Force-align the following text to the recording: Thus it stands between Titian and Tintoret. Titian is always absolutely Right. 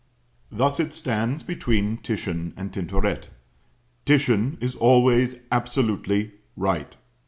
Thus 0.51 0.79
it 0.79 0.95
stands 0.95 1.43
between 1.43 1.97
Titian 1.97 2.55
and 2.57 2.73
Tintoret. 2.73 3.27
Titian 4.03 4.57
is 4.59 4.73
always 4.73 5.43
absolutely 5.51 6.31
Right. 6.57 6.95